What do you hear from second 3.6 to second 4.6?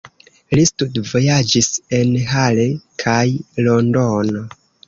Londono.